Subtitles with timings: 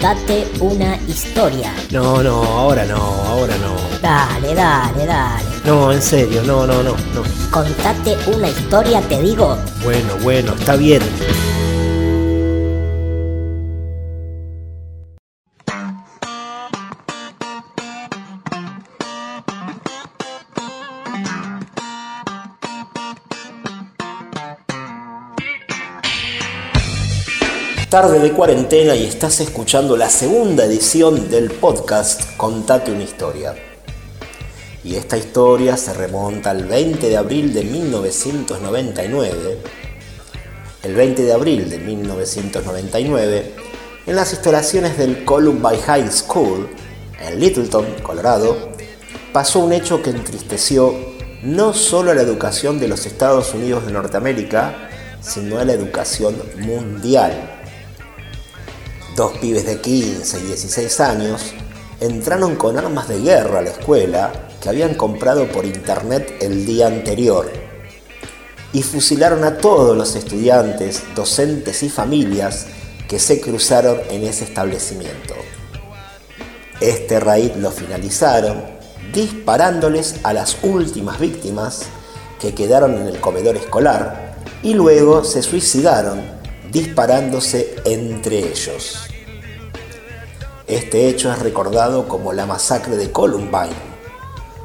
[0.00, 1.74] Contate una historia.
[1.90, 3.76] No, no, ahora no, ahora no.
[4.00, 5.44] Dale, dale, dale.
[5.66, 7.22] No, en serio, no, no, no, no.
[7.50, 9.58] Contate una historia, te digo.
[9.84, 11.02] Bueno, bueno, está bien.
[27.90, 33.56] Tarde de cuarentena y estás escuchando la segunda edición del podcast Contate una historia.
[34.84, 39.58] Y esta historia se remonta al 20 de abril de 1999.
[40.84, 43.54] El 20 de abril de 1999,
[44.06, 46.68] en las instalaciones del Columbine High School,
[47.20, 48.70] en Littleton, Colorado,
[49.32, 50.94] pasó un hecho que entristeció
[51.42, 54.76] no solo a la educación de los Estados Unidos de Norteamérica,
[55.20, 57.59] sino a la educación mundial.
[59.20, 61.42] Dos pibes de 15 y 16 años
[62.00, 66.86] entraron con armas de guerra a la escuela que habían comprado por internet el día
[66.86, 67.52] anterior
[68.72, 72.68] y fusilaron a todos los estudiantes, docentes y familias
[73.10, 75.34] que se cruzaron en ese establecimiento.
[76.80, 78.64] Este raid lo finalizaron
[79.12, 81.82] disparándoles a las últimas víctimas
[82.40, 86.22] que quedaron en el comedor escolar y luego se suicidaron
[86.72, 89.09] disparándose entre ellos.
[90.70, 93.74] Este hecho es recordado como la masacre de Columbine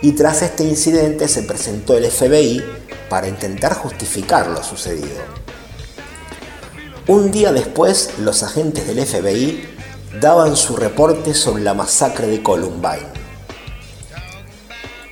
[0.00, 2.64] y tras este incidente se presentó el FBI
[3.08, 5.18] para intentar justificar lo sucedido.
[7.08, 9.68] Un día después, los agentes del FBI
[10.20, 13.08] daban su reporte sobre la masacre de Columbine.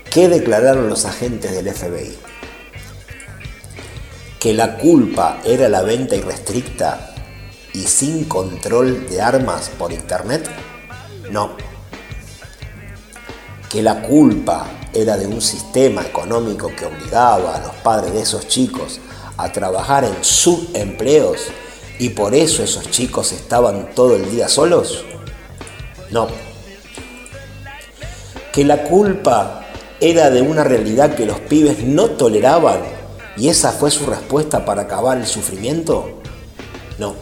[0.08, 2.16] ¿Qué declararon los agentes del FBI?
[4.38, 7.12] que la culpa era la venta irrestricta
[7.74, 10.48] y sin control de armas por Internet?
[11.30, 11.56] No.
[13.68, 18.48] Que la culpa era de un sistema económico que obligaba a los padres de esos
[18.48, 19.00] chicos
[19.36, 21.48] a trabajar en subempleos
[21.98, 25.04] y por eso esos chicos estaban todo el día solos?
[26.10, 26.28] No.
[28.52, 29.62] Que la culpa
[30.00, 32.96] era de una realidad que los pibes no toleraban
[33.36, 36.08] ¿Y esa fue su respuesta para acabar el sufrimiento?
[36.98, 37.14] No.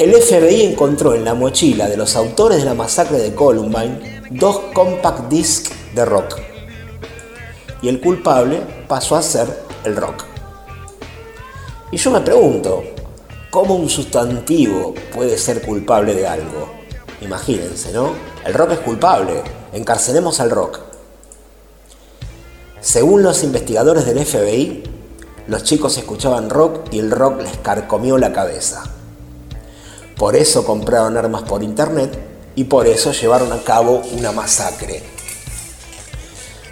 [0.00, 4.58] El FBI encontró en la mochila de los autores de la masacre de Columbine dos
[4.72, 6.38] compact discs de rock.
[7.82, 9.46] Y el culpable pasó a ser
[9.84, 10.24] el rock.
[11.92, 12.82] Y yo me pregunto,
[13.50, 16.70] ¿cómo un sustantivo puede ser culpable de algo?
[17.20, 18.14] Imagínense, ¿no?
[18.46, 19.42] El rock es culpable,
[19.74, 20.80] encarcelemos al rock.
[22.80, 24.82] Según los investigadores del FBI,
[25.46, 28.89] los chicos escuchaban rock y el rock les carcomió la cabeza.
[30.20, 32.10] Por eso compraron armas por internet
[32.54, 35.02] y por eso llevaron a cabo una masacre.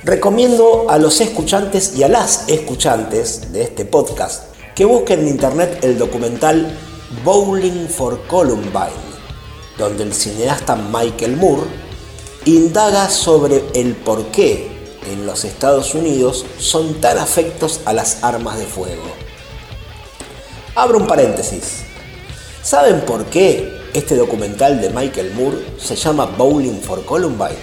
[0.05, 5.79] Recomiendo a los escuchantes y a las escuchantes de este podcast que busquen en internet
[5.83, 6.79] el documental
[7.25, 9.09] Bowling for Columbine,
[9.79, 11.71] donde el cineasta Michael Moore
[12.45, 18.67] indaga sobre el porqué en los Estados Unidos son tan afectos a las armas de
[18.67, 19.05] fuego.
[20.75, 21.88] Abro un paréntesis.
[22.69, 27.57] ¿Saben por qué este documental de Michael Moore se llama Bowling for Columbine?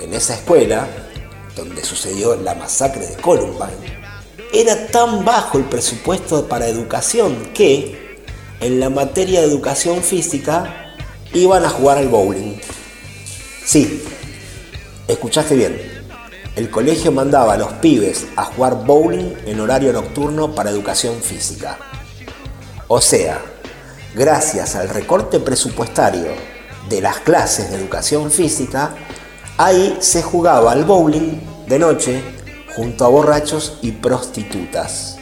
[0.00, 0.88] En esa escuela,
[1.54, 4.02] donde sucedió la masacre de Columbine,
[4.52, 8.18] era tan bajo el presupuesto para educación que
[8.58, 10.96] en la materia de educación física
[11.32, 12.56] iban a jugar al bowling.
[13.64, 14.02] Sí,
[15.06, 16.02] escuchaste bien
[16.56, 21.78] el colegio mandaba a los pibes a jugar bowling en horario nocturno para educación física.
[22.88, 23.51] O sea,
[24.14, 26.28] gracias al recorte presupuestario
[26.88, 28.94] de las clases de educación física,
[29.58, 32.22] ahí se jugaba al bowling de noche
[32.74, 35.18] junto a borrachos y prostitutas.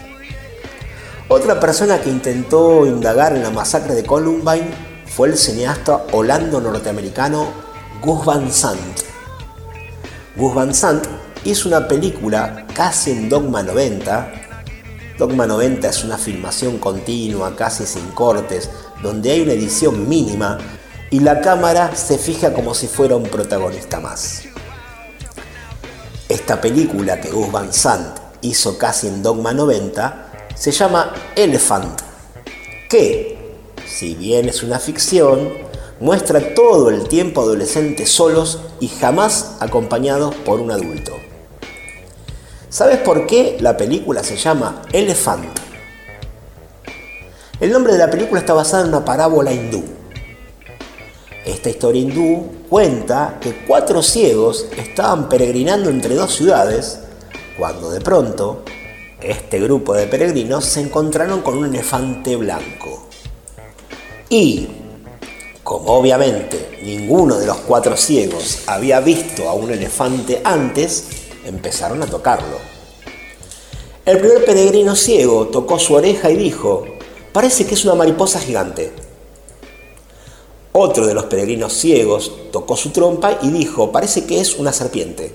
[1.29, 4.71] Otra persona que intentó indagar en la masacre de Columbine
[5.07, 7.47] fue el cineasta holando-norteamericano
[8.01, 9.01] Gus Van Sant
[10.37, 11.05] Gus Van Sant
[11.45, 14.50] hizo una película casi en Dogma 90.
[15.21, 18.71] Dogma 90 es una filmación continua, casi sin cortes,
[19.03, 20.57] donde hay una edición mínima
[21.11, 24.45] y la cámara se fija como si fuera un protagonista más.
[26.27, 32.01] Esta película que Gus Van Sant hizo casi en Dogma 90 se llama Elephant,
[32.89, 35.51] que, si bien es una ficción,
[36.01, 41.13] muestra todo el tiempo adolescentes solos y jamás acompañados por un adulto.
[42.71, 45.59] ¿Sabes por qué la película se llama Elephant?
[47.59, 49.83] El nombre de la película está basado en una parábola hindú
[51.45, 57.01] Esta historia hindú cuenta que cuatro ciegos estaban peregrinando entre dos ciudades
[57.59, 58.63] cuando de pronto
[59.21, 63.09] este grupo de peregrinos se encontraron con un elefante blanco.
[64.29, 64.69] Y,
[65.65, 72.07] como obviamente ninguno de los cuatro ciegos había visto a un elefante antes, empezaron a
[72.07, 72.59] tocarlo.
[74.07, 76.85] El primer peregrino ciego tocó su oreja y dijo,
[77.33, 78.93] parece que es una mariposa gigante.
[80.73, 85.35] Otro de los peregrinos ciegos tocó su trompa y dijo, parece que es una serpiente.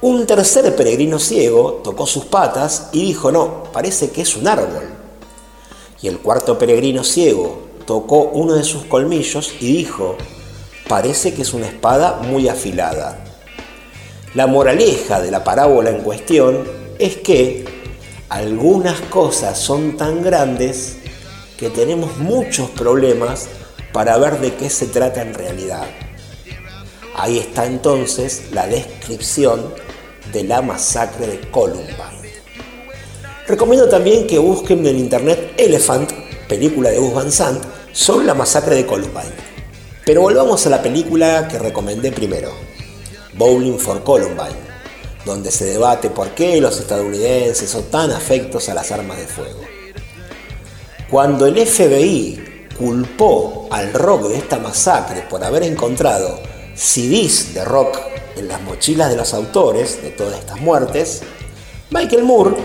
[0.00, 4.84] Un tercer peregrino ciego tocó sus patas y dijo, no, parece que es un árbol.
[6.00, 10.16] Y el cuarto peregrino ciego tocó uno de sus colmillos y dijo,
[10.88, 13.25] parece que es una espada muy afilada.
[14.36, 16.62] La moraleja de la parábola en cuestión
[16.98, 17.64] es que
[18.28, 20.98] algunas cosas son tan grandes
[21.56, 23.48] que tenemos muchos problemas
[23.94, 25.86] para ver de qué se trata en realidad.
[27.14, 29.72] Ahí está entonces la descripción
[30.34, 32.34] de la masacre de Columbine.
[33.48, 36.12] Recomiendo también que busquen en internet Elephant,
[36.46, 39.32] película de Gus Van Sant, sobre la masacre de Columbine.
[40.04, 42.52] Pero volvamos a la película que recomendé primero,
[43.36, 44.56] Bowling for Columbine,
[45.24, 49.60] donde se debate por qué los estadounidenses son tan afectos a las armas de fuego.
[51.10, 56.40] Cuando el FBI culpó al rock de esta masacre por haber encontrado
[56.74, 57.98] CDs de rock
[58.36, 61.22] en las mochilas de los autores de todas estas muertes,
[61.90, 62.56] Michael Moore,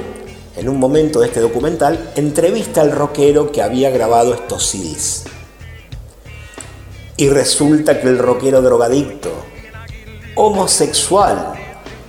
[0.57, 5.23] en un momento de este documental, entrevista al rockero que había grabado estos CDs.
[7.17, 9.31] Y resulta que el rockero drogadicto,
[10.35, 11.53] homosexual,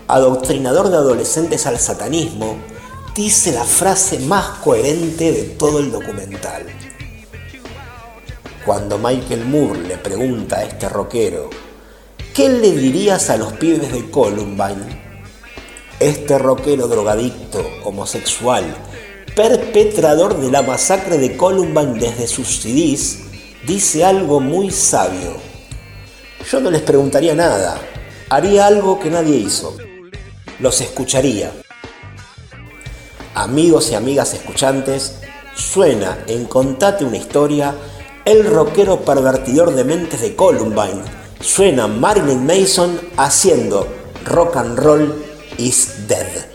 [0.06, 2.56] adoctrinador de adolescentes al satanismo,
[3.14, 6.66] dice la frase más coherente de todo el documental.
[8.64, 11.50] Cuando Michael Moore le pregunta a este rockero,
[12.32, 15.02] ¿qué le dirías a los pibes de Columbine?
[15.98, 18.64] Este rockero drogadicto, homosexual,
[19.34, 23.18] perpetrador de la masacre de Columbine desde sus CDs,
[23.66, 25.36] dice algo muy sabio.
[26.50, 27.80] Yo no les preguntaría nada,
[28.28, 29.76] haría algo que nadie hizo.
[30.58, 31.52] Los escucharía.
[33.34, 35.20] Amigos y amigas escuchantes,
[35.54, 37.74] suena en Contate una historia
[38.24, 41.02] el rockero pervertidor de mentes de Columbine.
[41.40, 43.88] Suena Marilyn Mason haciendo
[44.24, 45.24] Rock and Roll
[45.58, 46.51] is Dead.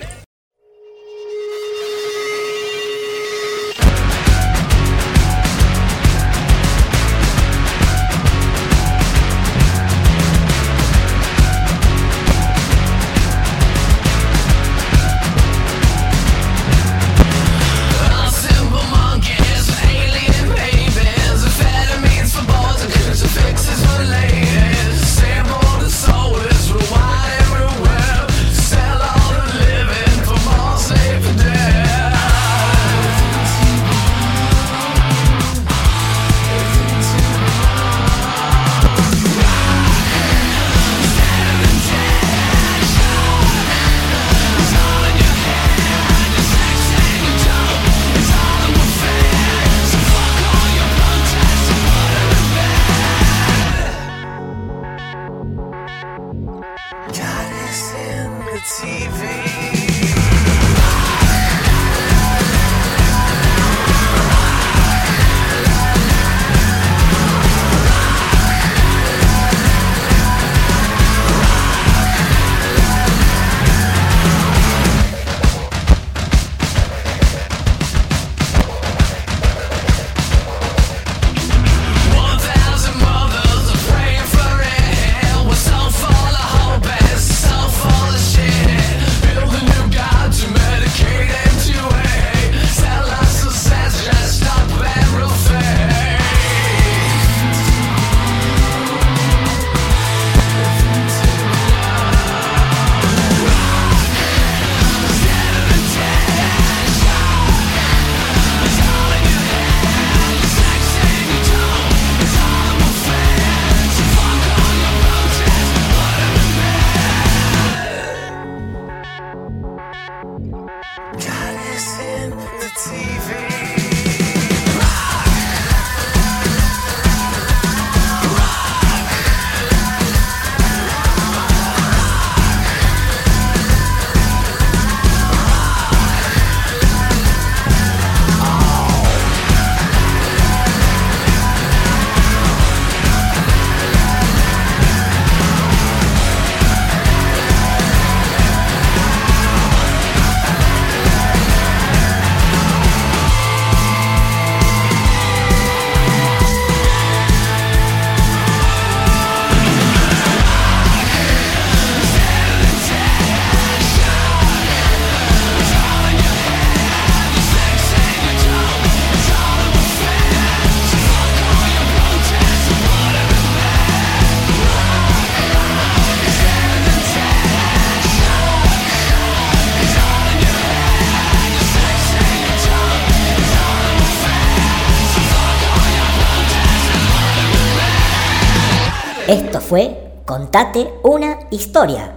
[189.27, 192.15] Esto fue Contate una historia.